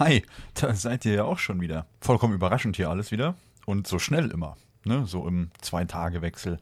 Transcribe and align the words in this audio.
Hi, 0.00 0.24
da 0.54 0.74
seid 0.74 1.04
ihr 1.04 1.14
ja 1.14 1.24
auch 1.24 1.38
schon 1.38 1.60
wieder. 1.60 1.86
Vollkommen 2.00 2.34
überraschend 2.34 2.74
hier 2.74 2.90
alles 2.90 3.12
wieder. 3.12 3.36
Und 3.64 3.86
so 3.86 4.00
schnell 4.00 4.32
immer. 4.32 4.56
Ne? 4.82 5.06
So 5.06 5.24
im 5.28 5.52
Zwei-Tage-Wechsel. 5.60 6.58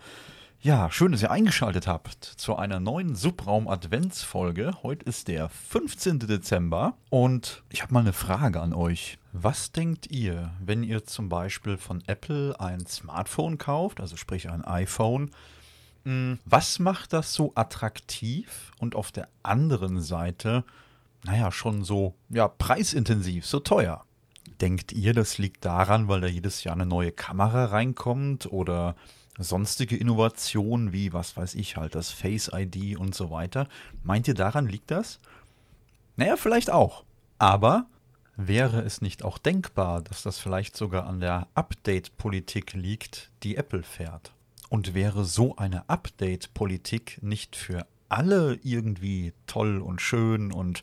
Ja, 0.61 0.91
schön, 0.91 1.13
dass 1.13 1.23
ihr 1.23 1.31
eingeschaltet 1.31 1.87
habt 1.87 2.23
zu 2.25 2.57
einer 2.57 2.79
neuen 2.79 3.15
Subraum-Adventsfolge. 3.17 4.83
Heute 4.83 5.07
ist 5.07 5.29
der 5.29 5.49
15. 5.49 6.19
Dezember 6.19 6.95
und 7.09 7.63
ich 7.71 7.81
habe 7.83 7.95
mal 7.95 8.01
eine 8.01 8.13
Frage 8.13 8.61
an 8.61 8.75
euch. 8.75 9.19
Was 9.33 9.73
denkt 9.73 10.11
ihr, 10.11 10.51
wenn 10.61 10.83
ihr 10.83 11.07
zum 11.07 11.31
Beispiel 11.31 11.79
von 11.79 12.03
Apple 12.07 12.61
ein 12.61 12.85
Smartphone 12.85 13.57
kauft, 13.57 13.99
also 13.99 14.19
sprich 14.19 14.51
ein 14.51 14.63
iPhone, 14.63 15.31
hm, 16.05 16.39
was 16.45 16.79
macht 16.81 17.15
das 17.15 17.33
so 17.33 17.53
attraktiv 17.55 18.73
und 18.79 18.95
auf 18.95 19.11
der 19.11 19.29
anderen 19.43 20.03
Seite 20.03 20.65
naja, 21.25 21.53
schon 21.53 21.85
so, 21.85 22.15
ja, 22.29 22.49
preisintensiv, 22.49 23.47
so 23.47 23.61
teuer. 23.61 24.05
Denkt 24.61 24.93
ihr, 24.93 25.13
das 25.13 25.39
liegt 25.39 25.65
daran, 25.65 26.09
weil 26.09 26.21
da 26.21 26.27
jedes 26.27 26.65
Jahr 26.65 26.75
eine 26.75 26.87
neue 26.87 27.13
Kamera 27.13 27.67
reinkommt 27.67 28.47
oder 28.53 28.97
sonstige 29.39 29.97
Innovationen 29.97 30.93
wie, 30.93 31.13
was 31.13 31.37
weiß 31.37 31.55
ich 31.55 31.77
halt, 31.77 31.95
das 31.95 32.11
Face 32.11 32.51
ID 32.53 32.97
und 32.97 33.15
so 33.15 33.31
weiter? 33.31 33.69
Meint 34.03 34.29
ihr, 34.29 34.35
daran 34.35 34.69
liegt 34.69 34.91
das? 34.91 35.21
Naja, 36.17 36.37
vielleicht 36.37 36.71
auch. 36.71 37.05
Aber 37.39 37.87
wäre 38.37 38.83
es 38.83 39.01
nicht 39.01 39.25
auch 39.25 39.39
denkbar, 39.39 40.03
dass 40.03 40.23
das 40.23 40.39
vielleicht 40.39 40.77
sogar 40.77 41.07
an 41.07 41.21
der 41.21 41.49
Update-Politik 41.55 42.75
liegt, 42.75 43.31
die 43.43 43.57
Apple 43.57 43.83
fährt? 43.83 44.33
Und 44.69 44.95
wäre 44.95 45.25
so 45.25 45.57
eine 45.57 45.89
Update-Politik 45.89 47.19
nicht 47.23 47.57
für 47.57 47.87
alle 48.09 48.59
irgendwie 48.63 49.33
toll 49.47 49.79
und 49.79 50.01
schön 50.01 50.53
und 50.53 50.83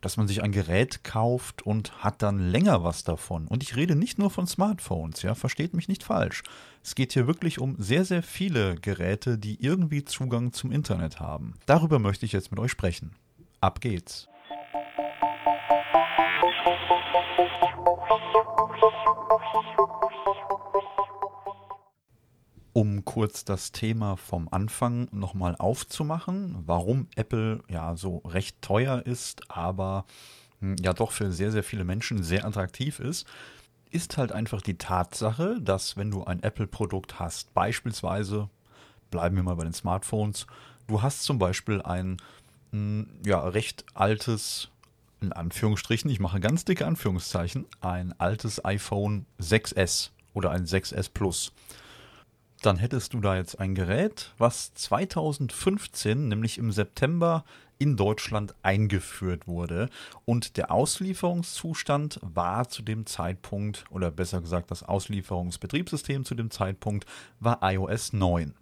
dass 0.00 0.16
man 0.16 0.28
sich 0.28 0.42
ein 0.42 0.52
Gerät 0.52 1.04
kauft 1.04 1.62
und 1.62 2.02
hat 2.02 2.22
dann 2.22 2.38
länger 2.38 2.82
was 2.82 3.04
davon. 3.04 3.46
Und 3.46 3.62
ich 3.62 3.76
rede 3.76 3.96
nicht 3.96 4.18
nur 4.18 4.30
von 4.30 4.46
Smartphones, 4.46 5.22
ja, 5.22 5.34
versteht 5.34 5.74
mich 5.74 5.88
nicht 5.88 6.02
falsch. 6.02 6.42
Es 6.82 6.94
geht 6.94 7.12
hier 7.12 7.26
wirklich 7.26 7.58
um 7.58 7.76
sehr, 7.78 8.04
sehr 8.04 8.22
viele 8.22 8.76
Geräte, 8.76 9.38
die 9.38 9.62
irgendwie 9.62 10.04
Zugang 10.04 10.52
zum 10.52 10.72
Internet 10.72 11.20
haben. 11.20 11.54
Darüber 11.66 11.98
möchte 11.98 12.26
ich 12.26 12.32
jetzt 12.32 12.50
mit 12.50 12.60
euch 12.60 12.70
sprechen. 12.70 13.12
Ab 13.60 13.80
geht's. 13.80 14.28
Um 22.74 23.04
kurz 23.04 23.44
das 23.44 23.70
Thema 23.70 24.16
vom 24.16 24.48
Anfang 24.50 25.06
nochmal 25.12 25.54
aufzumachen, 25.56 26.56
warum 26.66 27.06
Apple 27.14 27.62
ja 27.68 27.96
so 27.96 28.18
recht 28.26 28.60
teuer 28.62 29.06
ist, 29.06 29.48
aber 29.48 30.04
hm, 30.60 30.74
ja 30.82 30.92
doch 30.92 31.12
für 31.12 31.30
sehr, 31.32 31.52
sehr 31.52 31.62
viele 31.62 31.84
Menschen 31.84 32.24
sehr 32.24 32.44
attraktiv 32.44 32.98
ist, 32.98 33.26
ist 33.92 34.18
halt 34.18 34.32
einfach 34.32 34.60
die 34.60 34.76
Tatsache, 34.76 35.60
dass 35.60 35.96
wenn 35.96 36.10
du 36.10 36.24
ein 36.24 36.42
Apple-Produkt 36.42 37.20
hast, 37.20 37.54
beispielsweise, 37.54 38.50
bleiben 39.12 39.36
wir 39.36 39.44
mal 39.44 39.54
bei 39.54 39.64
den 39.64 39.72
Smartphones, 39.72 40.48
du 40.88 41.00
hast 41.00 41.22
zum 41.22 41.38
Beispiel 41.38 41.80
ein 41.80 42.16
hm, 42.72 43.06
ja, 43.24 43.38
recht 43.38 43.84
altes, 43.94 44.68
in 45.20 45.32
Anführungsstrichen, 45.32 46.10
ich 46.10 46.18
mache 46.18 46.40
ganz 46.40 46.64
dicke 46.64 46.88
Anführungszeichen, 46.88 47.66
ein 47.80 48.18
altes 48.18 48.64
iPhone 48.64 49.26
6S 49.40 50.10
oder 50.32 50.50
ein 50.50 50.66
6S 50.66 51.10
Plus 51.14 51.52
dann 52.64 52.78
hättest 52.78 53.12
du 53.12 53.20
da 53.20 53.36
jetzt 53.36 53.60
ein 53.60 53.74
Gerät, 53.74 54.32
was 54.38 54.72
2015, 54.74 56.28
nämlich 56.28 56.58
im 56.58 56.72
September, 56.72 57.44
in 57.78 57.96
Deutschland 57.96 58.54
eingeführt 58.62 59.46
wurde. 59.46 59.90
Und 60.24 60.56
der 60.56 60.70
Auslieferungszustand 60.70 62.20
war 62.22 62.68
zu 62.68 62.82
dem 62.82 63.04
Zeitpunkt, 63.06 63.84
oder 63.90 64.10
besser 64.10 64.40
gesagt, 64.40 64.70
das 64.70 64.82
Auslieferungsbetriebssystem 64.82 66.24
zu 66.24 66.34
dem 66.34 66.50
Zeitpunkt 66.50 67.04
war 67.40 67.58
iOS 67.62 68.12
9. 68.12 68.54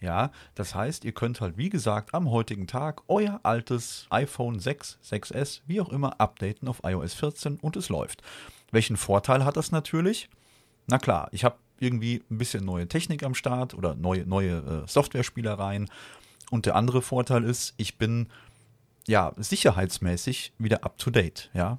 Ja, 0.00 0.30
das 0.54 0.74
heißt, 0.74 1.04
ihr 1.04 1.12
könnt 1.12 1.40
halt 1.40 1.56
wie 1.56 1.70
gesagt 1.70 2.14
am 2.14 2.30
heutigen 2.30 2.66
Tag 2.66 3.02
euer 3.08 3.40
altes 3.42 4.06
iPhone 4.10 4.58
6, 4.60 4.98
6S, 5.02 5.62
wie 5.66 5.80
auch 5.80 5.88
immer, 5.88 6.20
updaten 6.20 6.68
auf 6.68 6.80
iOS 6.84 7.14
14 7.14 7.56
und 7.56 7.76
es 7.76 7.88
läuft. 7.88 8.22
Welchen 8.70 8.96
Vorteil 8.96 9.44
hat 9.44 9.56
das 9.56 9.72
natürlich? 9.72 10.28
Na 10.86 10.98
klar, 10.98 11.28
ich 11.32 11.44
habe 11.44 11.56
irgendwie 11.78 12.22
ein 12.30 12.38
bisschen 12.38 12.64
neue 12.64 12.88
Technik 12.88 13.22
am 13.22 13.34
Start 13.34 13.74
oder 13.74 13.94
neue, 13.94 14.26
neue 14.26 14.58
äh, 14.84 14.88
Software-Spielereien. 14.88 15.88
Und 16.50 16.66
der 16.66 16.76
andere 16.76 17.02
Vorteil 17.02 17.44
ist, 17.44 17.74
ich 17.76 17.98
bin 17.98 18.28
ja 19.06 19.32
sicherheitsmäßig 19.36 20.52
wieder 20.58 20.84
up 20.84 20.98
to 20.98 21.10
date, 21.10 21.50
ja. 21.54 21.78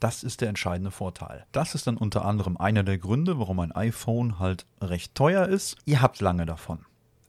Das 0.00 0.24
ist 0.24 0.40
der 0.40 0.48
entscheidende 0.48 0.90
Vorteil. 0.90 1.46
Das 1.52 1.76
ist 1.76 1.86
dann 1.86 1.96
unter 1.96 2.24
anderem 2.24 2.56
einer 2.56 2.82
der 2.82 2.98
Gründe, 2.98 3.38
warum 3.38 3.60
ein 3.60 3.70
iPhone 3.70 4.40
halt 4.40 4.66
recht 4.80 5.14
teuer 5.14 5.46
ist. 5.46 5.76
Ihr 5.84 6.02
habt 6.02 6.20
lange 6.20 6.44
davon. 6.44 6.80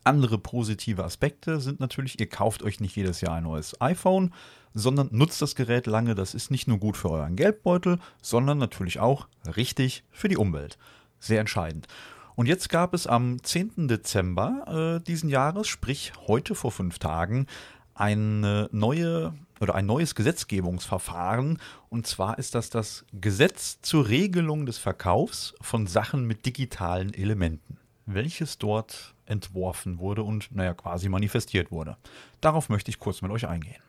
Andere 0.03 0.40
positive 0.40 1.03
Aspekte 1.03 1.59
sind 1.59 1.80
natürlich, 1.80 2.20
ihr 2.20 2.28
kauft 2.28 2.64
euch 2.64 2.80
nicht 2.80 2.96
jedes 2.96 3.22
Jahr 3.22 3.35
ein 3.35 3.44
neues 3.44 3.80
iPhone, 3.80 4.34
sondern 4.74 5.09
nutzt 5.12 5.40
das 5.41 5.53
Gerät 5.53 5.85
lange. 5.85 6.16
Das 6.16 6.34
ist 6.34 6.50
nicht 6.50 6.68
nur 6.68 6.80
gut 6.80 6.97
für 6.97 7.12
euren 7.12 7.35
Geldbeutel, 7.35 8.00
sondern 8.24 8.58
natürlich 8.58 9.00
auch 9.00 9.28
richtig 9.56 10.03
für 10.12 10.28
die 10.28 10.38
Umwelt 10.38 10.80
sehr 11.23 11.39
entscheidend. 11.39 11.88
Und 12.35 12.47
jetzt 12.47 12.69
gab 12.69 12.94
es 12.94 13.06
am 13.06 13.41
10. 13.44 13.88
Dezember 13.88 14.97
äh, 14.97 15.03
diesen 15.03 15.29
Jahres, 15.29 15.67
sprich 15.67 16.13
heute 16.28 16.56
vor 16.56 16.72
fünf 16.72 17.00
Tagen, 17.00 17.47
eine 17.95 18.69
neue 18.72 19.34
oder 19.59 19.75
ein 19.75 19.85
neues 19.85 20.16
Gesetzgebungsverfahren. 20.16 21.59
Und 21.89 22.07
zwar 22.07 22.39
ist 22.39 22.56
das 22.56 22.69
das 22.69 23.06
Gesetz 23.13 23.81
zur 23.81 24.07
Regelung 24.07 24.66
des 24.66 24.78
Verkaufs 24.78 25.53
von 25.61 25.85
Sachen 25.88 26.25
mit 26.25 26.45
digitalen 26.45 27.13
Elementen, 27.13 27.78
welches 28.05 28.57
dort 28.57 29.13
entworfen 29.25 30.00
wurde 30.00 30.23
und 30.23 30.53
naja 30.53 30.73
quasi 30.73 31.07
manifestiert 31.07 31.72
wurde. 31.72 31.97
Darauf 32.41 32.67
möchte 32.69 32.90
ich 32.90 33.00
kurz 33.00 33.22
mit 33.22 33.31
euch 33.31 33.47
eingehen. 33.47 33.81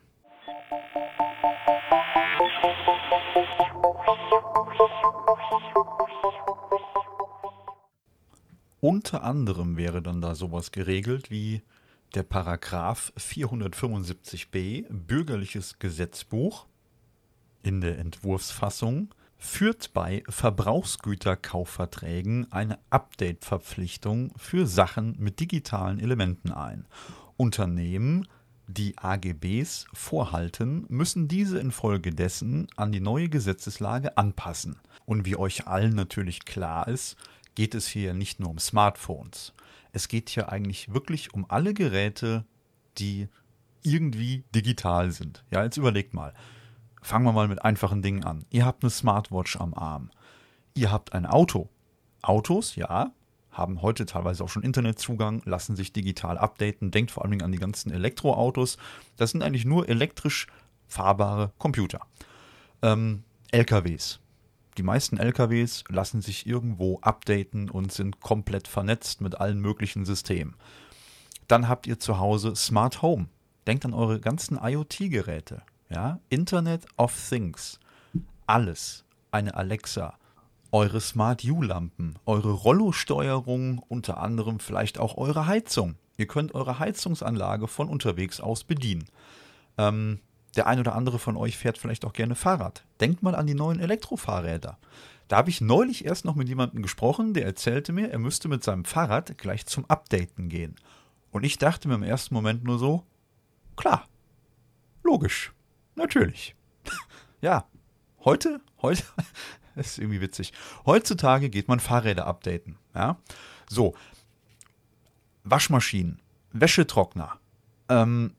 Unter 8.85 9.25
anderem 9.25 9.77
wäre 9.79 10.03
dann 10.03 10.21
da 10.21 10.35
sowas 10.35 10.71
geregelt 10.71 11.31
wie 11.31 11.63
der 12.15 12.23
Paragraph 12.23 13.15
475b 13.19 14.85
Bürgerliches 14.91 15.79
Gesetzbuch 15.79 16.67
in 17.63 17.81
der 17.81 17.99
Entwurfsfassung 17.99 19.15
führt 19.39 19.95
bei 19.95 20.23
Verbrauchsgüterkaufverträgen 20.29 22.53
eine 22.53 22.79
Update-Verpflichtung 22.91 24.35
für 24.37 24.67
Sachen 24.67 25.17
mit 25.19 25.41
digitalen 25.41 25.99
Elementen 25.99 26.53
ein. 26.53 26.85
Unternehmen, 27.39 28.29
die 28.67 28.99
AGBs 28.99 29.87
vorhalten, 29.95 30.85
müssen 30.91 31.27
diese 31.27 31.59
infolgedessen 31.59 32.67
an 32.77 32.93
die 32.93 33.01
neue 33.01 33.31
Gesetzeslage 33.31 34.19
anpassen. 34.19 34.77
Und 35.07 35.25
wie 35.25 35.37
euch 35.37 35.67
allen 35.67 35.95
natürlich 35.95 36.45
klar 36.45 36.87
ist, 36.87 37.17
geht 37.55 37.75
es 37.75 37.87
hier 37.87 38.15
nicht 38.15 38.41
nur 38.41 38.51
um 38.51 38.59
Smartphones. 38.59 39.53
Es 39.93 40.09
geht 40.09 40.29
hier 40.29 40.51
eigentlich 40.51 40.93
wirklich 40.93 41.35
um 41.35 41.47
alle 41.49 41.75
Geräte, 41.75 42.45
die 42.99 43.29
irgendwie 43.83 44.45
digital 44.55 45.11
sind. 45.11 45.45
Ja, 45.51 45.63
jetzt 45.63 45.77
überlegt 45.77 46.15
mal. 46.15 46.35
Fangen 47.03 47.25
wir 47.25 47.33
mal 47.33 47.49
mit 47.49 47.65
einfachen 47.65 48.03
Dingen 48.03 48.25
an. 48.25 48.45
Ihr 48.51 48.65
habt 48.65 48.83
eine 48.83 48.91
Smartwatch 48.91 49.57
am 49.57 49.75
Arm. 49.75 50.11
Ihr 50.75 50.91
habt 50.91 51.13
ein 51.13 51.27
Auto. 51.27 51.69
Autos, 52.23 52.77
ja, 52.77 53.13
haben 53.51 53.83
heute 53.83 54.07
teilweise 54.07 54.43
auch 54.43 54.49
schon 54.49 54.63
Internetzugang, 54.63 55.43
lassen 55.45 55.77
sich 55.77 55.93
digital 55.93 56.39
updaten. 56.39 56.91
Denkt 56.91 57.11
vor 57.11 57.25
allem 57.25 57.41
an 57.43 57.53
die 57.53 57.59
ganzen 57.59 57.93
Elektroautos. 57.93 58.79
Das 59.17 59.31
sind 59.31 59.43
eigentlich 59.43 59.65
nur 59.65 59.89
elektrisch 59.89 60.47
fahrbare 60.89 61.53
Computer. 61.59 62.01
Ähm, 62.83 63.23
LKWs. 63.53 64.21
Die 64.77 64.83
meisten 64.83 65.19
LKWs 65.19 65.85
lassen 65.89 66.21
sich 66.21 66.47
irgendwo 66.47 66.99
updaten 67.01 67.71
und 67.71 67.93
sind 67.93 68.21
komplett 68.21 68.67
vernetzt 68.67 69.21
mit 69.21 69.41
allen 69.41 69.61
möglichen 69.61 70.05
Systemen. 70.05 70.57
Dann 71.47 71.69
habt 71.69 71.87
ihr 71.87 71.99
zu 71.99 72.19
Hause 72.19 72.57
Smart 72.57 73.03
Home. 73.03 73.27
Denkt 73.67 73.85
an 73.85 73.95
eure 73.95 74.21
ganzen 74.21 74.59
IoT-Geräte. 74.61 75.63
Ja? 75.89 76.19
Internet 76.29 76.87
of 76.97 77.17
Things. 77.29 77.79
Alles. 78.47 79.05
Eine 79.31 79.55
Alexa. 79.55 80.15
Eure 80.73 81.01
Smart 81.01 81.45
U-Lampen. 81.45 82.17
Eure 82.27 82.51
Rollo-Steuerung. 82.51 83.79
Unter 83.89 84.19
anderem 84.19 84.59
vielleicht 84.59 84.99
auch 84.99 85.17
eure 85.17 85.47
Heizung. 85.47 85.97
Ihr 86.17 86.27
könnt 86.27 86.55
eure 86.55 86.79
Heizungsanlage 86.79 87.69
von 87.69 87.89
unterwegs 87.89 88.41
aus 88.41 88.65
bedienen. 88.65 89.05
Ähm, 89.79 90.21
der 90.55 90.67
ein 90.67 90.79
oder 90.79 90.95
andere 90.95 91.19
von 91.19 91.37
euch 91.37 91.57
fährt 91.57 91.79
vielleicht 91.79 92.05
auch 92.05 92.13
gerne 92.13 92.35
Fahrrad. 92.35 92.85
Denkt 93.01 93.23
mal 93.23 93.35
an 93.35 93.47
die 93.47 93.55
neuen 93.55 93.81
Elektrofahrräder. 93.81 94.79
Da 95.29 95.37
habe 95.37 95.51
ich 95.51 95.61
neulich 95.61 96.05
erst 96.05 96.25
noch 96.25 96.35
mit 96.35 96.49
jemandem 96.49 96.83
gesprochen, 96.83 97.35
der 97.35 97.45
erzählte 97.45 97.93
mir, 97.93 98.11
er 98.11 98.19
müsste 98.19 98.49
mit 98.49 98.63
seinem 98.63 98.85
Fahrrad 98.85 99.39
gleich 99.39 99.67
zum 99.67 99.85
Updaten 99.87 100.49
gehen. 100.49 100.77
Und 101.31 101.45
ich 101.45 101.59
dachte 101.59 101.89
mir 101.89 101.95
im 101.95 102.03
ersten 102.03 102.35
Moment 102.35 102.65
nur 102.65 102.79
so, 102.79 103.05
klar, 103.77 104.07
logisch, 105.03 105.53
natürlich. 105.95 106.55
ja, 107.41 107.67
heute, 108.25 108.61
heute, 108.83 109.03
das 109.75 109.87
ist 109.87 109.99
irgendwie 109.99 110.21
witzig. 110.21 110.53
Heutzutage 110.85 111.49
geht 111.49 111.69
man 111.69 111.81
Fahrräder 111.81 112.27
updaten. 112.27 112.77
Ja? 112.95 113.17
So, 113.69 113.95
Waschmaschinen, 115.43 116.21
Wäschetrockner. 116.53 117.39
Ähm, 117.89 118.35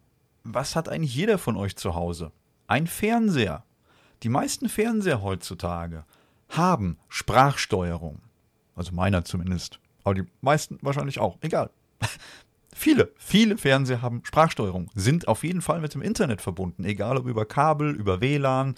was 0.46 0.76
hat 0.76 0.88
eigentlich 0.88 1.16
jeder 1.16 1.38
von 1.38 1.58
euch 1.58 1.76
zu 1.76 1.96
Hause? 1.96 2.32
Ein 2.68 2.88
Fernseher. 2.88 3.64
Die 4.24 4.30
meisten 4.30 4.70
Fernseher 4.70 5.22
heutzutage 5.22 6.06
haben 6.50 6.98
Sprachsteuerung. 7.10 8.22
Also 8.76 8.94
meiner 8.94 9.26
zumindest. 9.26 9.80
Aber 10.04 10.14
die 10.14 10.26
meisten 10.42 10.78
wahrscheinlich 10.82 11.20
auch. 11.20 11.38
Egal. 11.42 11.72
Viele, 12.78 13.14
viele 13.16 13.58
Fernseher 13.58 14.02
haben 14.02 14.20
Sprachsteuerung, 14.26 14.92
sind 14.94 15.30
auf 15.30 15.46
jeden 15.46 15.62
Fall 15.62 15.80
mit 15.80 15.94
dem 15.94 16.02
Internet 16.02 16.42
verbunden, 16.42 16.84
egal 16.84 17.16
ob 17.16 17.26
über 17.26 17.46
Kabel, 17.46 17.96
über 17.96 18.20
WLAN. 18.20 18.76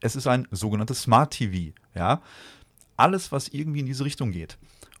Es 0.00 0.14
ist 0.14 0.28
ein 0.28 0.46
sogenanntes 0.52 1.02
Smart 1.02 1.32
TV, 1.32 1.74
ja. 1.96 2.22
Alles, 2.96 3.32
was 3.32 3.48
irgendwie 3.48 3.80
in 3.80 3.86
diese 3.86 4.04
Richtung 4.04 4.30
geht. 4.30 4.58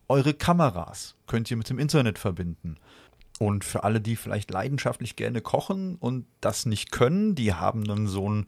Eure 0.08 0.34
Kameras 0.34 1.14
könnt 1.28 1.52
ihr 1.52 1.56
mit 1.56 1.70
dem 1.70 1.78
Internet 1.78 2.18
verbinden. 2.18 2.78
Und 3.38 3.64
für 3.64 3.84
alle, 3.84 4.00
die 4.00 4.16
vielleicht 4.16 4.50
leidenschaftlich 4.50 5.16
gerne 5.16 5.40
kochen 5.40 5.96
und 5.96 6.26
das 6.40 6.66
nicht 6.66 6.90
können, 6.90 7.34
die 7.34 7.52
haben 7.52 7.84
dann 7.84 8.06
so 8.06 8.28
ein 8.28 8.46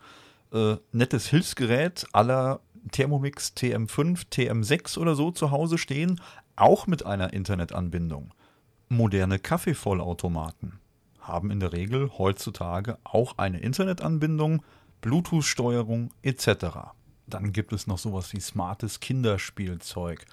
äh, 0.52 0.76
nettes 0.92 1.28
Hilfsgerät 1.28 2.06
aller 2.12 2.60
Thermomix 2.90 3.52
TM5, 3.56 4.28
TM6 4.32 4.98
oder 4.98 5.14
so 5.14 5.30
zu 5.30 5.50
Hause 5.50 5.78
stehen, 5.78 6.20
auch 6.56 6.86
mit 6.86 7.04
einer 7.04 7.32
Internetanbindung. 7.32 8.32
Moderne 8.88 9.38
Kaffeevollautomaten 9.38 10.80
haben 11.20 11.50
in 11.50 11.60
der 11.60 11.72
Regel 11.72 12.10
heutzutage 12.16 12.98
auch 13.04 13.36
eine 13.36 13.60
Internetanbindung, 13.60 14.62
Bluetooth-Steuerung 15.02 16.10
etc. 16.22 16.48
Dann 17.26 17.52
gibt 17.52 17.72
es 17.72 17.86
noch 17.86 17.98
sowas 17.98 18.32
wie 18.32 18.40
smartes 18.40 19.00
Kinderspielzeug. 19.00 20.24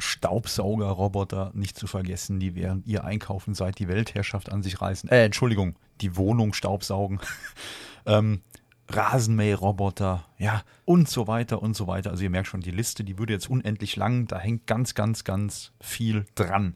Staubsaugerroboter 0.00 1.52
nicht 1.54 1.78
zu 1.78 1.86
vergessen, 1.86 2.40
die 2.40 2.54
während 2.54 2.86
ihr 2.86 3.04
einkaufen 3.04 3.54
seid 3.54 3.78
die 3.78 3.88
Weltherrschaft 3.88 4.50
an 4.50 4.62
sich 4.62 4.80
reißen. 4.80 5.10
Äh, 5.10 5.24
Entschuldigung, 5.24 5.76
die 6.00 6.16
Wohnung 6.16 6.52
staubsaugen. 6.52 7.20
ähm, 8.06 8.40
Rasenmäherroboter, 8.88 10.24
ja, 10.38 10.62
und 10.84 11.08
so 11.08 11.28
weiter 11.28 11.62
und 11.62 11.74
so 11.74 11.86
weiter. 11.86 12.10
Also 12.10 12.24
ihr 12.24 12.30
merkt 12.30 12.48
schon, 12.48 12.60
die 12.60 12.70
Liste, 12.70 13.04
die 13.04 13.18
würde 13.18 13.32
jetzt 13.32 13.48
unendlich 13.48 13.96
lang, 13.96 14.26
da 14.26 14.38
hängt 14.38 14.66
ganz, 14.66 14.94
ganz, 14.94 15.24
ganz 15.24 15.72
viel 15.80 16.26
dran. 16.34 16.74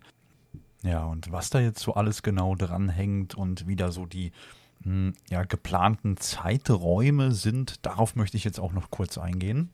Ja, 0.82 1.04
und 1.04 1.32
was 1.32 1.50
da 1.50 1.60
jetzt 1.60 1.80
so 1.80 1.94
alles 1.94 2.22
genau 2.22 2.54
dranhängt 2.54 3.34
und 3.34 3.66
wie 3.66 3.76
da 3.76 3.90
so 3.90 4.06
die 4.06 4.32
hm, 4.82 5.14
ja, 5.30 5.44
geplanten 5.44 6.16
Zeiträume 6.18 7.32
sind, 7.32 7.84
darauf 7.84 8.16
möchte 8.16 8.36
ich 8.36 8.44
jetzt 8.44 8.60
auch 8.60 8.72
noch 8.72 8.90
kurz 8.90 9.18
eingehen. 9.18 9.70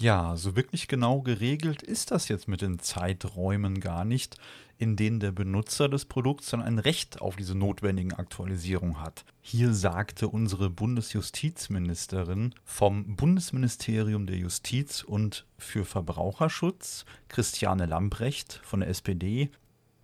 Ja, 0.00 0.36
so 0.36 0.54
wirklich 0.54 0.86
genau 0.86 1.22
geregelt 1.22 1.82
ist 1.82 2.12
das 2.12 2.28
jetzt 2.28 2.46
mit 2.46 2.62
den 2.62 2.78
Zeiträumen 2.78 3.80
gar 3.80 4.04
nicht, 4.04 4.36
in 4.78 4.94
denen 4.94 5.18
der 5.18 5.32
Benutzer 5.32 5.88
des 5.88 6.04
Produkts 6.04 6.50
dann 6.50 6.62
ein 6.62 6.78
Recht 6.78 7.20
auf 7.20 7.34
diese 7.34 7.56
notwendigen 7.56 8.12
Aktualisierungen 8.12 9.00
hat. 9.00 9.24
Hier 9.40 9.74
sagte 9.74 10.28
unsere 10.28 10.70
Bundesjustizministerin 10.70 12.54
vom 12.64 13.16
Bundesministerium 13.16 14.26
der 14.26 14.36
Justiz 14.36 15.02
und 15.02 15.46
für 15.58 15.84
Verbraucherschutz, 15.84 17.04
Christiane 17.26 17.86
Lambrecht 17.86 18.60
von 18.62 18.80
der 18.80 18.90
SPD, 18.90 19.50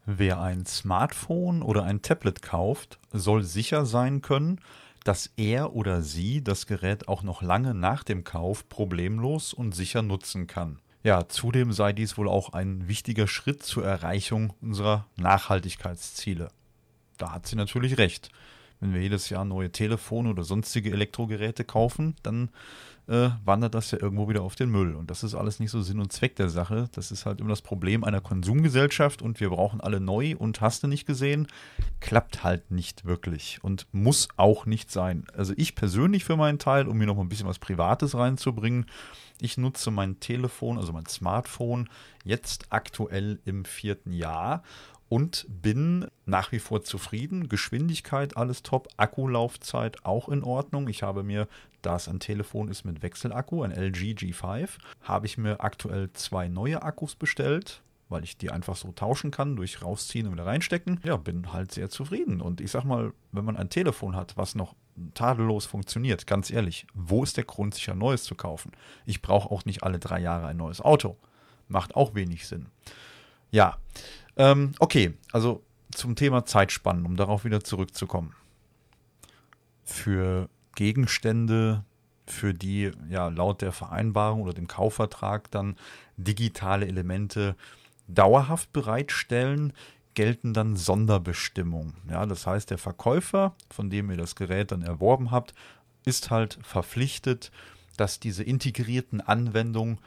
wer 0.06 0.40
ein 0.40 0.66
Smartphone 0.66 1.62
oder 1.62 1.84
ein 1.84 2.02
Tablet 2.02 2.42
kauft, 2.42 2.98
soll 3.12 3.44
sicher 3.44 3.86
sein 3.86 4.22
können, 4.22 4.60
dass 5.04 5.30
er 5.36 5.74
oder 5.74 6.02
sie 6.02 6.42
das 6.42 6.66
Gerät 6.66 7.08
auch 7.08 7.22
noch 7.22 7.42
lange 7.42 7.74
nach 7.74 8.02
dem 8.02 8.24
Kauf 8.24 8.68
problemlos 8.68 9.52
und 9.52 9.74
sicher 9.74 10.02
nutzen 10.02 10.46
kann. 10.46 10.80
Ja, 11.02 11.28
zudem 11.28 11.72
sei 11.72 11.92
dies 11.92 12.16
wohl 12.16 12.28
auch 12.28 12.54
ein 12.54 12.88
wichtiger 12.88 13.28
Schritt 13.28 13.62
zur 13.62 13.84
Erreichung 13.84 14.54
unserer 14.62 15.06
Nachhaltigkeitsziele. 15.16 16.48
Da 17.18 17.32
hat 17.32 17.46
sie 17.46 17.56
natürlich 17.56 17.98
recht. 17.98 18.30
Wenn 18.80 18.94
wir 18.94 19.02
jedes 19.02 19.28
Jahr 19.28 19.44
neue 19.44 19.70
Telefone 19.70 20.30
oder 20.30 20.44
sonstige 20.44 20.90
Elektrogeräte 20.90 21.64
kaufen, 21.64 22.16
dann 22.22 22.48
äh, 23.06 23.30
wandert 23.44 23.74
das 23.74 23.90
ja 23.90 24.00
irgendwo 24.00 24.28
wieder 24.28 24.42
auf 24.42 24.54
den 24.54 24.70
Müll. 24.70 24.94
Und 24.94 25.10
das 25.10 25.22
ist 25.22 25.34
alles 25.34 25.60
nicht 25.60 25.70
so 25.70 25.82
Sinn 25.82 26.00
und 26.00 26.12
Zweck 26.12 26.36
der 26.36 26.48
Sache. 26.48 26.88
Das 26.92 27.10
ist 27.10 27.26
halt 27.26 27.40
immer 27.40 27.50
das 27.50 27.62
Problem 27.62 28.04
einer 28.04 28.20
Konsumgesellschaft 28.20 29.22
und 29.22 29.40
wir 29.40 29.50
brauchen 29.50 29.80
alle 29.80 30.00
neu 30.00 30.34
und 30.36 30.60
hast 30.60 30.82
du 30.82 30.86
nicht 30.86 31.06
gesehen, 31.06 31.46
klappt 32.00 32.44
halt 32.44 32.70
nicht 32.70 33.04
wirklich 33.04 33.58
und 33.62 33.86
muss 33.92 34.28
auch 34.36 34.66
nicht 34.66 34.90
sein. 34.90 35.24
Also 35.34 35.52
ich 35.56 35.74
persönlich 35.74 36.24
für 36.24 36.36
meinen 36.36 36.58
Teil, 36.58 36.88
um 36.88 36.96
mir 36.96 37.06
noch 37.06 37.18
ein 37.18 37.28
bisschen 37.28 37.46
was 37.48 37.58
Privates 37.58 38.14
reinzubringen, 38.14 38.86
ich 39.40 39.58
nutze 39.58 39.90
mein 39.90 40.20
Telefon, 40.20 40.78
also 40.78 40.92
mein 40.92 41.06
Smartphone, 41.06 41.88
jetzt 42.24 42.66
aktuell 42.70 43.40
im 43.44 43.64
vierten 43.64 44.12
Jahr 44.12 44.62
und 45.08 45.46
bin 45.48 46.06
nach 46.24 46.52
wie 46.52 46.58
vor 46.58 46.82
zufrieden. 46.82 47.48
Geschwindigkeit 47.48 48.36
alles 48.36 48.62
top, 48.62 48.88
Akkulaufzeit 48.96 50.04
auch 50.04 50.28
in 50.28 50.42
Ordnung. 50.42 50.88
Ich 50.88 51.02
habe 51.02 51.22
mir, 51.22 51.48
da 51.84 51.96
es 51.96 52.08
ein 52.08 52.20
Telefon 52.20 52.68
ist 52.68 52.84
mit 52.84 53.02
Wechselakku, 53.02 53.62
ein 53.62 53.72
LG 53.72 54.14
G5, 54.14 54.68
habe 55.02 55.26
ich 55.26 55.38
mir 55.38 55.60
aktuell 55.60 56.12
zwei 56.12 56.48
neue 56.48 56.82
Akkus 56.82 57.14
bestellt 57.14 57.82
weil 58.08 58.24
ich 58.24 58.36
die 58.36 58.50
einfach 58.50 58.76
so 58.76 58.92
tauschen 58.92 59.30
kann, 59.30 59.56
durch 59.56 59.82
rausziehen 59.82 60.26
und 60.26 60.34
wieder 60.34 60.46
reinstecken. 60.46 61.00
Ja, 61.04 61.16
bin 61.16 61.52
halt 61.52 61.72
sehr 61.72 61.88
zufrieden. 61.88 62.40
Und 62.40 62.60
ich 62.60 62.70
sag 62.70 62.84
mal, 62.84 63.12
wenn 63.32 63.44
man 63.44 63.56
ein 63.56 63.70
Telefon 63.70 64.14
hat, 64.14 64.36
was 64.36 64.54
noch 64.54 64.74
tadellos 65.14 65.66
funktioniert, 65.66 66.26
ganz 66.26 66.50
ehrlich, 66.50 66.86
wo 66.94 67.24
ist 67.24 67.36
der 67.36 67.44
Grund, 67.44 67.74
sich 67.74 67.90
ein 67.90 67.98
neues 67.98 68.24
zu 68.24 68.34
kaufen? 68.34 68.72
Ich 69.06 69.22
brauche 69.22 69.50
auch 69.50 69.64
nicht 69.64 69.82
alle 69.82 69.98
drei 69.98 70.20
Jahre 70.20 70.46
ein 70.46 70.56
neues 70.56 70.80
Auto. 70.80 71.16
Macht 71.68 71.96
auch 71.96 72.14
wenig 72.14 72.46
Sinn. 72.46 72.66
Ja, 73.50 73.78
ähm, 74.36 74.72
okay, 74.78 75.14
also 75.32 75.64
zum 75.90 76.16
Thema 76.16 76.44
Zeitspannen, 76.44 77.06
um 77.06 77.16
darauf 77.16 77.44
wieder 77.44 77.62
zurückzukommen. 77.62 78.34
Für 79.84 80.48
Gegenstände, 80.74 81.84
für 82.26 82.54
die 82.54 82.90
ja 83.10 83.28
laut 83.28 83.60
der 83.62 83.72
Vereinbarung 83.72 84.42
oder 84.42 84.54
dem 84.54 84.68
Kaufvertrag 84.68 85.50
dann 85.50 85.76
digitale 86.16 86.86
Elemente 86.86 87.56
dauerhaft 88.08 88.72
bereitstellen, 88.72 89.72
gelten 90.14 90.54
dann 90.54 90.76
Sonderbestimmungen. 90.76 91.94
Ja, 92.08 92.24
das 92.24 92.46
heißt, 92.46 92.70
der 92.70 92.78
Verkäufer, 92.78 93.54
von 93.70 93.90
dem 93.90 94.10
ihr 94.10 94.16
das 94.16 94.36
Gerät 94.36 94.72
dann 94.72 94.82
erworben 94.82 95.30
habt, 95.30 95.54
ist 96.04 96.30
halt 96.30 96.58
verpflichtet, 96.62 97.50
dass 97.96 98.20
diese 98.20 98.42
integrierten 98.42 99.20
Anwendungen 99.20 99.98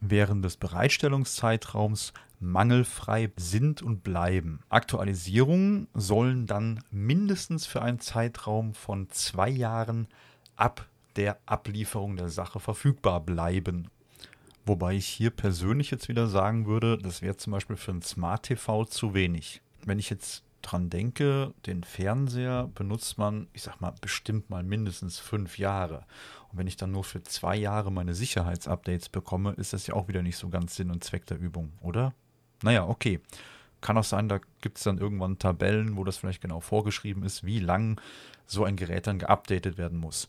während 0.00 0.44
des 0.44 0.56
Bereitstellungszeitraums 0.56 2.12
mangelfrei 2.40 3.30
sind 3.36 3.82
und 3.82 4.02
bleiben. 4.02 4.60
Aktualisierungen 4.68 5.88
sollen 5.94 6.46
dann 6.46 6.82
mindestens 6.90 7.66
für 7.66 7.82
einen 7.82 8.00
Zeitraum 8.00 8.74
von 8.74 9.08
zwei 9.10 9.48
Jahren 9.48 10.08
ab 10.56 10.88
der 11.16 11.38
Ablieferung 11.46 12.16
der 12.16 12.28
Sache 12.28 12.60
verfügbar 12.60 13.20
bleiben. 13.20 13.88
Wobei 14.64 14.94
ich 14.94 15.06
hier 15.06 15.30
persönlich 15.30 15.90
jetzt 15.90 16.08
wieder 16.08 16.26
sagen 16.26 16.66
würde, 16.66 16.98
das 16.98 17.22
wäre 17.22 17.36
zum 17.36 17.52
Beispiel 17.52 17.76
für 17.76 17.92
ein 17.92 18.02
Smart 18.02 18.44
TV 18.44 18.84
zu 18.84 19.14
wenig. 19.14 19.62
Wenn 19.84 19.98
ich 19.98 20.10
jetzt 20.10 20.42
dran 20.62 20.90
denke, 20.90 21.54
den 21.66 21.84
Fernseher 21.84 22.68
benutzt 22.74 23.18
man, 23.18 23.46
ich 23.52 23.62
sag 23.62 23.80
mal, 23.80 23.94
bestimmt 24.00 24.50
mal 24.50 24.64
mindestens 24.64 25.18
fünf 25.20 25.58
Jahre. 25.58 26.04
Und 26.50 26.58
wenn 26.58 26.66
ich 26.66 26.76
dann 26.76 26.90
nur 26.90 27.04
für 27.04 27.22
zwei 27.22 27.56
Jahre 27.56 27.92
meine 27.92 28.14
Sicherheitsupdates 28.14 29.08
bekomme, 29.08 29.52
ist 29.52 29.72
das 29.72 29.86
ja 29.86 29.94
auch 29.94 30.08
wieder 30.08 30.22
nicht 30.22 30.36
so 30.36 30.48
ganz 30.48 30.74
Sinn 30.74 30.90
und 30.90 31.04
Zweck 31.04 31.26
der 31.26 31.38
Übung, 31.38 31.72
oder? 31.80 32.12
Naja, 32.62 32.86
okay. 32.86 33.20
Kann 33.80 33.98
auch 33.98 34.04
sein, 34.04 34.28
da 34.28 34.40
gibt 34.62 34.78
es 34.78 34.84
dann 34.84 34.98
irgendwann 34.98 35.38
Tabellen, 35.38 35.96
wo 35.96 36.04
das 36.04 36.16
vielleicht 36.16 36.40
genau 36.40 36.60
vorgeschrieben 36.60 37.22
ist, 37.22 37.44
wie 37.44 37.60
lang 37.60 38.00
so 38.46 38.64
ein 38.64 38.76
Gerät 38.76 39.06
dann 39.06 39.18
geupdatet 39.18 39.78
werden 39.78 39.98
muss. 39.98 40.28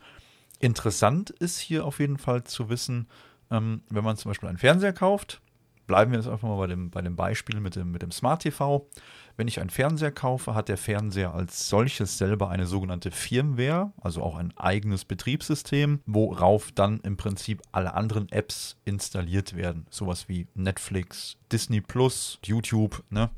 Interessant 0.60 1.30
ist 1.30 1.60
hier 1.60 1.86
auf 1.86 2.00
jeden 2.00 2.18
Fall 2.18 2.44
zu 2.44 2.70
wissen, 2.70 3.08
ähm, 3.52 3.82
wenn 3.90 4.04
man 4.04 4.18
zum 4.18 4.30
Beispiel 4.30 4.50
einen 4.50 4.58
Fernseher 4.58 4.94
kauft, 4.94 5.42
bleiben 5.88 6.12
wir 6.12 6.20
jetzt 6.20 6.28
einfach 6.28 6.48
mal 6.48 6.58
bei 6.58 6.68
dem, 6.68 6.90
bei 6.90 7.02
dem 7.02 7.16
Beispiel 7.16 7.60
mit 7.60 7.76
dem, 7.76 7.92
mit 7.92 8.02
dem 8.02 8.12
Smart 8.12 8.42
TV. 8.42 8.88
Wenn 9.38 9.48
ich 9.48 9.60
einen 9.60 9.70
Fernseher 9.70 10.12
kaufe, 10.12 10.56
hat 10.56 10.68
der 10.68 10.78
Fernseher 10.78 11.36
als 11.36 11.70
solches 11.70 12.18
selber 12.18 12.50
eine 12.50 12.66
sogenannte 12.66 13.12
Firmware, 13.12 13.94
also 14.02 14.24
auch 14.24 14.36
ein 14.36 14.52
eigenes 14.58 15.06
Betriebssystem, 15.06 16.00
worauf 16.08 16.72
dann 16.72 17.00
im 17.02 17.18
Prinzip 17.18 17.62
alle 17.72 17.94
anderen 17.94 18.30
Apps 18.32 18.78
installiert 18.84 19.56
werden. 19.56 19.86
Sowas 19.92 20.28
wie 20.28 20.48
Netflix, 20.56 21.38
Disney 21.52 21.82
Plus, 21.82 22.40
YouTube. 22.44 23.04
Ne? 23.12 23.30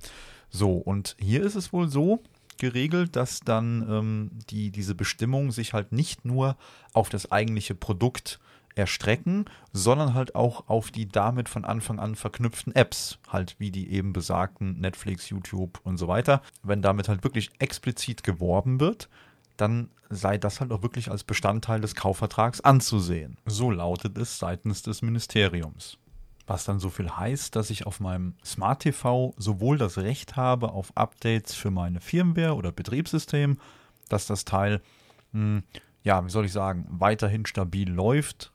So, 0.50 0.78
und 0.78 1.18
hier 1.20 1.44
ist 1.44 1.56
es 1.56 1.74
wohl 1.74 1.90
so, 1.90 2.24
geregelt, 2.60 3.18
dass 3.18 3.42
dann 3.42 3.86
ähm, 3.90 4.32
die, 4.50 4.72
diese 4.72 4.96
Bestimmungen 4.96 5.52
sich 5.52 5.74
halt 5.74 5.92
nicht 5.92 6.24
nur 6.24 6.56
auf 6.94 7.10
das 7.10 7.32
eigentliche 7.32 7.76
Produkt 7.76 8.40
erstrecken, 8.76 9.46
sondern 9.74 10.14
halt 10.14 10.36
auch 10.36 10.68
auf 10.68 10.92
die 10.92 11.08
damit 11.08 11.50
von 11.50 11.66
Anfang 11.66 12.00
an 12.00 12.16
verknüpften 12.16 12.76
Apps, 12.76 13.20
halt 13.28 13.56
wie 13.60 13.72
die 13.72 13.92
eben 13.92 14.14
besagten 14.14 14.80
Netflix, 14.80 15.30
YouTube 15.30 15.80
und 15.84 15.98
so 15.98 16.08
weiter. 16.08 16.42
Wenn 16.64 16.82
damit 16.82 17.10
halt 17.10 17.24
wirklich 17.24 17.52
explizit 17.60 18.24
geworben 18.24 18.80
wird, 18.80 19.10
dann 19.58 19.90
sei 20.10 20.38
das 20.38 20.60
halt 20.60 20.72
auch 20.72 20.82
wirklich 20.82 21.12
als 21.12 21.24
Bestandteil 21.24 21.82
des 21.82 21.96
Kaufvertrags 21.96 22.62
anzusehen. 22.62 23.38
So 23.46 23.70
lautet 23.70 24.18
es 24.18 24.40
seitens 24.40 24.82
des 24.82 25.02
Ministeriums. 25.02 25.98
Was 26.48 26.66
dann 26.66 26.80
so 26.80 26.90
viel 26.90 27.12
heißt, 27.12 27.56
dass 27.56 27.70
ich 27.70 27.86
auf 27.86 28.00
meinem 28.00 28.34
Smart 28.44 28.82
TV 28.82 29.36
sowohl 29.38 29.78
das 29.78 30.00
Recht 30.00 30.36
habe 30.36 30.72
auf 30.72 30.96
Updates 30.98 31.54
für 31.54 31.70
meine 31.70 32.02
Firmware 32.02 32.56
oder 32.56 32.72
Betriebssystem, 32.72 33.60
dass 34.08 34.26
das 34.26 34.46
Teil, 34.46 34.82
mh, 35.32 35.58
hm, 35.58 35.64
ja, 36.02 36.26
wie 36.26 36.30
soll 36.30 36.46
ich 36.46 36.52
sagen, 36.52 36.88
weiterhin 36.90 37.46
stabil 37.46 37.92
läuft, 37.92 38.52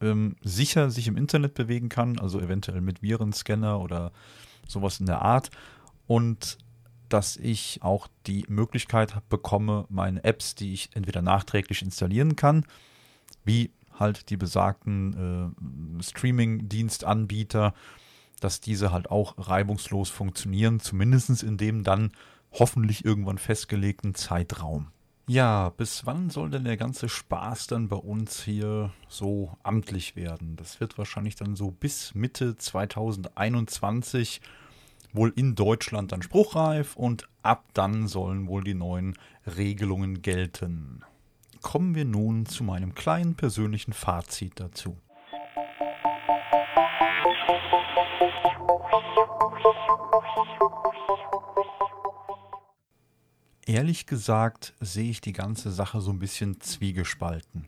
ähm, 0.00 0.36
sicher 0.42 0.90
sich 0.90 1.08
im 1.08 1.16
Internet 1.16 1.54
bewegen 1.54 1.88
kann, 1.88 2.18
also 2.18 2.40
eventuell 2.40 2.80
mit 2.80 3.02
Virenscanner 3.02 3.80
oder 3.80 4.12
sowas 4.66 5.00
in 5.00 5.06
der 5.06 5.22
Art. 5.22 5.50
Und 6.06 6.58
dass 7.08 7.36
ich 7.36 7.80
auch 7.82 8.08
die 8.26 8.44
Möglichkeit 8.48 9.14
bekomme, 9.28 9.86
meine 9.88 10.24
Apps, 10.24 10.54
die 10.54 10.72
ich 10.72 10.90
entweder 10.94 11.22
nachträglich 11.22 11.82
installieren 11.82 12.36
kann, 12.36 12.66
wie 13.44 13.70
halt 13.98 14.30
die 14.30 14.36
besagten 14.36 15.54
äh, 16.00 16.02
Streaming-Dienstanbieter, 16.02 17.74
dass 18.40 18.60
diese 18.60 18.90
halt 18.90 19.10
auch 19.10 19.34
reibungslos 19.38 20.10
funktionieren, 20.10 20.80
zumindest 20.80 21.42
in 21.42 21.56
dem 21.56 21.84
dann 21.84 22.12
hoffentlich 22.52 23.04
irgendwann 23.04 23.38
festgelegten 23.38 24.14
Zeitraum. 24.14 24.88
Ja, 25.26 25.70
bis 25.70 26.04
wann 26.04 26.28
soll 26.28 26.50
denn 26.50 26.64
der 26.64 26.76
ganze 26.76 27.08
Spaß 27.08 27.68
dann 27.68 27.88
bei 27.88 27.96
uns 27.96 28.42
hier 28.42 28.92
so 29.08 29.56
amtlich 29.62 30.16
werden? 30.16 30.56
Das 30.56 30.80
wird 30.80 30.98
wahrscheinlich 30.98 31.34
dann 31.34 31.56
so 31.56 31.70
bis 31.70 32.14
Mitte 32.14 32.56
2021 32.58 34.42
wohl 35.14 35.32
in 35.34 35.54
Deutschland 35.54 36.12
dann 36.12 36.20
spruchreif 36.20 36.94
und 36.94 37.26
ab 37.42 37.64
dann 37.72 38.06
sollen 38.06 38.48
wohl 38.48 38.64
die 38.64 38.74
neuen 38.74 39.16
Regelungen 39.46 40.20
gelten. 40.20 41.02
Kommen 41.62 41.94
wir 41.94 42.04
nun 42.04 42.44
zu 42.44 42.62
meinem 42.62 42.94
kleinen 42.94 43.34
persönlichen 43.34 43.94
Fazit 43.94 44.60
dazu. 44.60 44.98
Ehrlich 53.66 54.06
gesagt 54.06 54.74
sehe 54.80 55.10
ich 55.10 55.22
die 55.22 55.32
ganze 55.32 55.70
Sache 55.70 56.00
so 56.00 56.10
ein 56.10 56.18
bisschen 56.18 56.60
zwiegespalten. 56.60 57.66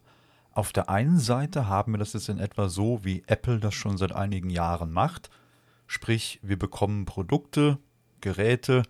Auf 0.53 0.73
der 0.73 0.91
einen 0.91 1.19
Seite 1.19 1.69
haben 1.69 1.93
wir 1.93 1.99
das 1.99 2.13
jetzt 2.13 2.29
in 2.29 2.39
etwa 2.39 2.69
so, 2.69 3.05
wie 3.05 3.23
Apple 3.27 3.61
das 3.61 3.75
schon 3.75 3.97
seit 3.97 4.13
einigen 4.13 4.51
Jahren 4.51 4.93
macht. 4.93 5.31
Sprich, 5.87 6.39
wir 6.43 6.59
bekommen 6.59 7.07
Produkte, 7.07 7.79
Geräte, 8.21 8.83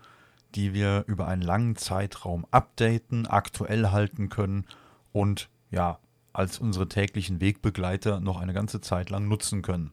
die 0.55 0.75
wir 0.75 1.05
über 1.07 1.29
einen 1.29 1.43
langen 1.43 1.77
Zeitraum 1.77 2.47
updaten, 2.51 3.27
aktuell 3.27 3.91
halten 3.91 4.29
können 4.29 4.65
und 5.13 5.49
ja, 5.71 5.99
als 6.33 6.59
unsere 6.59 6.89
täglichen 6.89 7.41
Wegbegleiter 7.41 8.21
noch 8.21 8.41
eine 8.41 8.53
ganze 8.53 8.81
Zeit 8.81 9.11
lang 9.11 9.29
nutzen 9.29 9.63
können. 9.63 9.93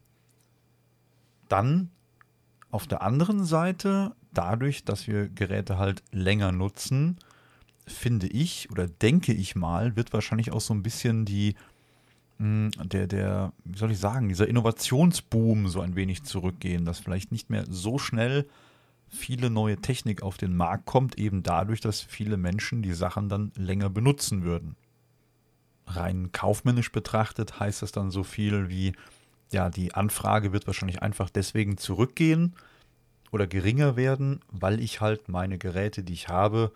Dann 1.48 1.91
auf 2.72 2.88
der 2.88 3.01
anderen 3.01 3.46
Seite 3.46 4.15
dadurch, 4.33 4.83
dass 4.83 5.07
wir 5.07 5.29
Geräte 5.29 5.77
halt 5.77 6.03
länger 6.11 6.51
nutzen, 6.51 7.17
finde 7.85 8.27
ich 8.27 8.69
oder 8.71 8.87
denke 8.87 9.33
ich 9.33 9.55
mal, 9.55 9.95
wird 9.95 10.13
wahrscheinlich 10.13 10.51
auch 10.51 10.61
so 10.61 10.73
ein 10.73 10.83
bisschen 10.83 11.25
die, 11.25 11.55
hm, 12.39 12.71
der, 12.83 13.07
der, 13.07 13.53
wie 13.65 13.77
soll 13.77 13.91
ich 13.91 13.99
sagen, 13.99 14.29
dieser 14.29 14.47
Innovationsboom 14.47 15.67
so 15.67 15.81
ein 15.81 15.95
wenig 15.95 16.23
zurückgehen, 16.23 16.85
dass 16.85 16.99
vielleicht 16.99 17.31
nicht 17.31 17.49
mehr 17.49 17.65
so 17.69 17.97
schnell 17.97 18.47
viele 19.09 19.49
neue 19.49 19.77
Technik 19.77 20.23
auf 20.23 20.37
den 20.37 20.55
Markt 20.55 20.85
kommt, 20.85 21.17
eben 21.17 21.43
dadurch, 21.43 21.81
dass 21.81 22.01
viele 22.01 22.37
Menschen 22.37 22.81
die 22.81 22.93
Sachen 22.93 23.29
dann 23.29 23.51
länger 23.55 23.89
benutzen 23.89 24.43
würden. 24.43 24.75
Rein 25.85 26.31
kaufmännisch 26.31 26.91
betrachtet 26.91 27.59
heißt 27.59 27.81
das 27.81 27.91
dann 27.91 28.09
so 28.09 28.23
viel 28.23 28.69
wie, 28.69 28.93
ja, 29.51 29.69
die 29.69 29.93
Anfrage 29.93 30.53
wird 30.53 30.65
wahrscheinlich 30.65 31.01
einfach 31.01 31.29
deswegen 31.29 31.77
zurückgehen, 31.77 32.55
oder 33.33 33.47
geringer 33.47 33.95
werden, 33.95 34.41
weil 34.51 34.79
ich 34.79 35.01
halt 35.01 35.27
meine 35.27 35.57
Geräte, 35.57 36.03
die 36.03 36.13
ich 36.13 36.29
habe, 36.29 36.71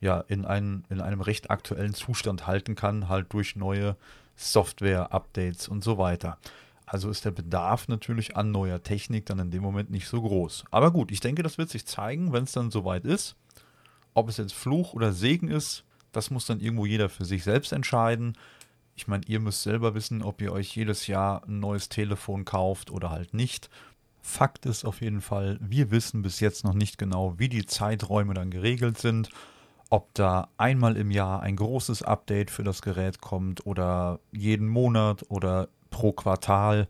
ja, 0.00 0.18
in, 0.26 0.44
ein, 0.44 0.84
in 0.90 1.00
einem 1.00 1.20
recht 1.20 1.48
aktuellen 1.50 1.94
Zustand 1.94 2.48
halten 2.48 2.74
kann, 2.74 3.08
halt 3.08 3.32
durch 3.32 3.54
neue 3.54 3.96
Software-Updates 4.34 5.68
und 5.68 5.84
so 5.84 5.98
weiter. 5.98 6.38
Also 6.86 7.08
ist 7.08 7.24
der 7.24 7.30
Bedarf 7.30 7.86
natürlich 7.86 8.36
an 8.36 8.50
neuer 8.50 8.82
Technik 8.82 9.26
dann 9.26 9.38
in 9.38 9.52
dem 9.52 9.62
Moment 9.62 9.90
nicht 9.90 10.08
so 10.08 10.20
groß. 10.20 10.64
Aber 10.72 10.90
gut, 10.90 11.12
ich 11.12 11.20
denke, 11.20 11.44
das 11.44 11.56
wird 11.56 11.70
sich 11.70 11.86
zeigen, 11.86 12.32
wenn 12.32 12.44
es 12.44 12.52
dann 12.52 12.72
soweit 12.72 13.04
ist. 13.04 13.36
Ob 14.12 14.28
es 14.28 14.38
jetzt 14.38 14.54
Fluch 14.54 14.94
oder 14.94 15.12
Segen 15.12 15.48
ist, 15.48 15.84
das 16.10 16.32
muss 16.32 16.46
dann 16.46 16.58
irgendwo 16.58 16.84
jeder 16.84 17.08
für 17.10 17.24
sich 17.24 17.44
selbst 17.44 17.72
entscheiden. 17.72 18.36
Ich 18.96 19.06
meine, 19.06 19.24
ihr 19.28 19.38
müsst 19.38 19.62
selber 19.62 19.94
wissen, 19.94 20.20
ob 20.22 20.42
ihr 20.42 20.52
euch 20.52 20.74
jedes 20.76 21.06
Jahr 21.06 21.44
ein 21.46 21.60
neues 21.60 21.88
Telefon 21.88 22.44
kauft 22.44 22.90
oder 22.90 23.10
halt 23.10 23.34
nicht. 23.34 23.70
Fakt 24.22 24.66
ist 24.66 24.84
auf 24.84 25.00
jeden 25.00 25.20
Fall, 25.20 25.58
wir 25.60 25.90
wissen 25.90 26.22
bis 26.22 26.38
jetzt 26.38 26.64
noch 26.64 26.74
nicht 26.74 26.96
genau, 26.96 27.38
wie 27.38 27.48
die 27.48 27.66
Zeiträume 27.66 28.34
dann 28.34 28.50
geregelt 28.50 28.96
sind. 28.98 29.28
Ob 29.90 30.14
da 30.14 30.48
einmal 30.56 30.96
im 30.96 31.10
Jahr 31.10 31.42
ein 31.42 31.56
großes 31.56 32.02
Update 32.02 32.50
für 32.50 32.62
das 32.62 32.80
Gerät 32.80 33.20
kommt 33.20 33.66
oder 33.66 34.20
jeden 34.30 34.68
Monat 34.68 35.26
oder 35.28 35.68
pro 35.90 36.12
Quartal. 36.12 36.88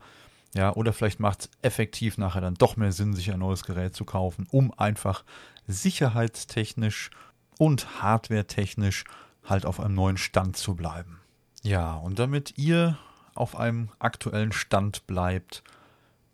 Ja, 0.55 0.75
oder 0.75 0.93
vielleicht 0.93 1.19
macht 1.19 1.41
es 1.41 1.51
effektiv 1.63 2.19
nachher 2.19 2.43
dann 2.43 2.55
doch 2.55 2.77
mehr 2.77 2.93
Sinn, 2.93 3.15
sich 3.15 3.33
ein 3.33 3.41
neues 3.41 3.65
Gerät 3.65 3.97
zu 3.97 4.05
kaufen, 4.05 4.47
um 4.51 4.73
einfach 4.79 5.25
sicherheitstechnisch 5.67 7.11
und 7.59 8.03
hardwaretechnisch 8.03 9.05
halt 9.45 9.67
auf 9.67 9.81
einem 9.81 9.95
neuen 9.95 10.19
Stand 10.19 10.57
zu 10.57 10.77
bleiben. 10.77 11.19
Ja, 11.63 11.95
und 11.95 12.19
damit 12.19 12.59
ihr 12.59 12.99
auf 13.35 13.57
einem 13.57 13.89
aktuellen 13.99 14.53
Stand 14.53 15.07
bleibt, 15.07 15.65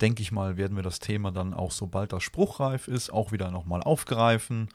denke 0.01 0.23
ich 0.23 0.33
mal, 0.33 0.57
werden 0.57 0.77
wir 0.77 0.83
das 0.83 1.01
Thema 1.01 1.33
dann 1.33 1.55
auch, 1.55 1.73
sobald 1.73 2.13
das 2.13 2.23
spruchreif 2.23 2.89
ist, 2.89 3.11
auch 3.11 3.33
wieder 3.33 3.51
nochmal 3.51 3.83
aufgreifen 3.83 4.69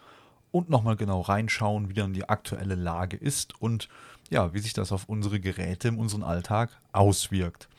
und 0.52 0.70
nochmal 0.70 0.96
genau 0.96 1.22
reinschauen, 1.22 1.90
wie 1.90 1.94
dann 1.94 2.14
die 2.14 2.28
aktuelle 2.30 2.76
Lage 2.76 3.18
ist 3.18 3.60
und 3.60 3.90
ja, 4.30 4.54
wie 4.54 4.60
sich 4.60 4.74
das 4.74 4.92
auf 4.92 5.10
unsere 5.10 5.40
Geräte 5.40 5.88
in 5.90 5.98
unserem 5.98 6.24
Alltag 6.24 6.70
auswirkt. 6.92 7.70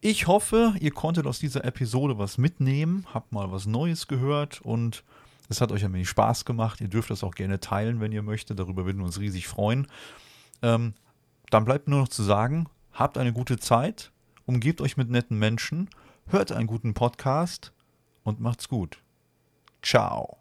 Ich 0.00 0.26
hoffe, 0.26 0.74
ihr 0.80 0.92
konntet 0.92 1.26
aus 1.26 1.38
dieser 1.38 1.64
Episode 1.64 2.18
was 2.18 2.38
mitnehmen, 2.38 3.06
habt 3.12 3.32
mal 3.32 3.50
was 3.50 3.66
Neues 3.66 4.06
gehört 4.06 4.60
und 4.60 5.02
es 5.48 5.60
hat 5.60 5.72
euch 5.72 5.84
ein 5.84 5.92
wenig 5.92 6.08
Spaß 6.08 6.44
gemacht. 6.44 6.80
Ihr 6.80 6.88
dürft 6.88 7.10
das 7.10 7.24
auch 7.24 7.34
gerne 7.34 7.58
teilen, 7.58 8.00
wenn 8.00 8.12
ihr 8.12 8.22
möchtet. 8.22 8.58
Darüber 8.58 8.84
würden 8.84 8.98
wir 8.98 9.06
uns 9.06 9.18
riesig 9.18 9.48
freuen. 9.48 9.86
Ähm, 10.62 10.94
dann 11.50 11.64
bleibt 11.64 11.88
nur 11.88 12.00
noch 12.00 12.08
zu 12.08 12.22
sagen, 12.22 12.68
habt 12.92 13.18
eine 13.18 13.32
gute 13.32 13.58
Zeit, 13.58 14.12
umgebt 14.46 14.80
euch 14.80 14.96
mit 14.96 15.10
netten 15.10 15.38
Menschen 15.38 15.88
hört 16.28 16.52
einen 16.52 16.66
guten 16.66 16.94
Podcast 16.94 17.72
und 18.22 18.40
macht's 18.40 18.68
gut. 18.68 19.02
Ciao. 19.82 20.38